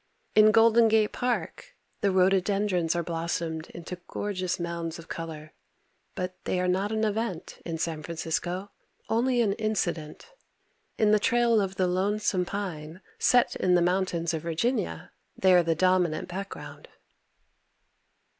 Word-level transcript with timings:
In 0.33 0.49
Golden 0.51 0.87
Gate 0.87 1.11
Park 1.13 1.75
the 2.01 2.09
rhododendrons 2.09 2.95
are 2.95 3.03
blossomed 3.03 3.69
into 3.69 4.01
gorgeous 4.07 4.59
mounds 4.59 4.97
of 4.97 5.07
color 5.07 5.53
but 6.15 6.43
they 6.45 6.59
are 6.59 6.67
not 6.67 6.91
an 6.91 7.03
event 7.03 7.59
in 7.65 7.77
San 7.77 8.01
Francisco, 8.01 8.71
only 9.09 9.41
an 9.43 9.53
incident. 9.53 10.33
In 10.97 11.11
"The 11.11 11.19
Trail 11.19 11.61
of 11.61 11.75
the 11.75 11.85
Lonesome 11.85 12.45
Pine" 12.45 13.01
set 13.19 13.55
in 13.55 13.75
the 13.75 13.79
mountains 13.83 14.33
of 14.33 14.41
Virginia, 14.41 15.11
they 15.37 15.53
are 15.53 15.61
the 15.61 15.75
dominant 15.75 16.27
background. 16.27 16.87